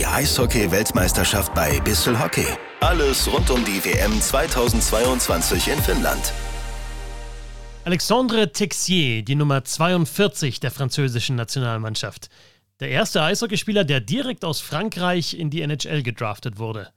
[0.00, 2.46] Die Eishockey-Weltmeisterschaft bei Bissel Hockey.
[2.80, 6.32] Alles rund um die WM 2022 in Finnland.
[7.84, 12.30] Alexandre Texier, die Nummer 42 der französischen Nationalmannschaft.
[12.80, 16.88] Der erste Eishockeyspieler, der direkt aus Frankreich in die NHL gedraftet wurde.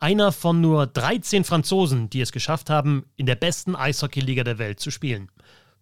[0.00, 4.80] Einer von nur 13 Franzosen, die es geschafft haben, in der besten Eishockeyliga der Welt
[4.80, 5.30] zu spielen.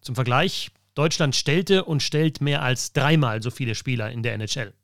[0.03, 4.75] Zum Vergleich, Deutschland stellte und stellt mehr als dreimal so viele Spieler in der NHL.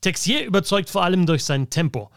[0.00, 2.10] Texier überzeugt vor allem durch sein Tempo.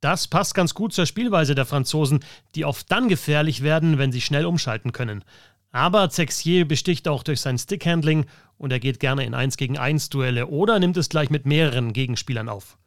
[0.00, 2.20] Das passt ganz gut zur Spielweise der Franzosen,
[2.54, 5.24] die oft dann gefährlich werden, wenn sie schnell umschalten können.
[5.72, 10.08] Aber Texier besticht auch durch sein Stickhandling und er geht gerne in 1 gegen 1
[10.08, 12.78] Duelle oder nimmt es gleich mit mehreren Gegenspielern auf.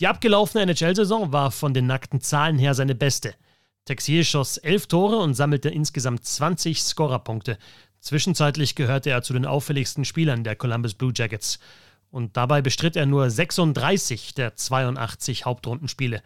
[0.00, 3.34] Die abgelaufene NHL-Saison war von den nackten Zahlen her seine beste.
[3.84, 7.58] Texier schoss elf Tore und sammelte insgesamt 20 Scorerpunkte.
[8.00, 11.60] Zwischenzeitlich gehörte er zu den auffälligsten Spielern der Columbus Blue Jackets
[12.14, 16.22] und dabei bestritt er nur 36 der 82 Hauptrundenspiele.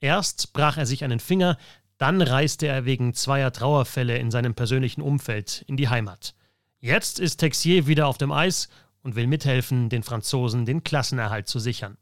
[0.00, 1.58] Erst brach er sich einen Finger,
[1.98, 6.34] dann reiste er wegen zweier Trauerfälle in seinem persönlichen Umfeld in die Heimat.
[6.80, 8.70] Jetzt ist Texier wieder auf dem Eis
[9.02, 11.98] und will mithelfen, den Franzosen den Klassenerhalt zu sichern.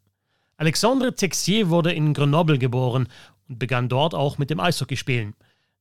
[0.57, 3.09] Alexandre Texier wurde in Grenoble geboren
[3.49, 5.35] und begann dort auch mit dem Eishockeyspielen.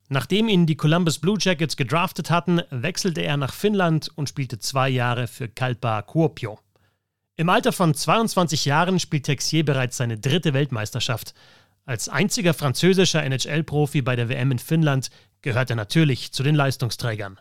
[0.10, 4.90] Nachdem ihn die Columbus Blue Jackets gedraftet hatten, wechselte er nach Finnland und spielte zwei
[4.90, 6.58] Jahre für Kalpa Kuopio.
[7.36, 11.34] Im Alter von 22 Jahren spielt Texier bereits seine dritte Weltmeisterschaft.
[11.86, 15.10] Als einziger französischer NHL-Profi bei der WM in Finnland
[15.42, 17.40] gehört er natürlich zu den Leistungsträgern.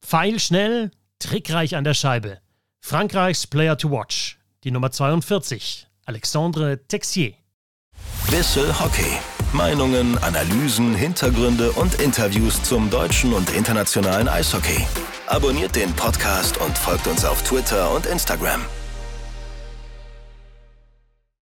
[0.00, 2.38] Pfeilschnell, trickreich an der Scheibe.
[2.80, 7.34] Frankreichs Player to Watch, die Nummer 42, Alexandre Texier.
[8.30, 9.18] Bissel Hockey.
[9.52, 14.86] Meinungen, Analysen, Hintergründe und Interviews zum deutschen und internationalen Eishockey.
[15.26, 18.64] Abonniert den Podcast und folgt uns auf Twitter und Instagram.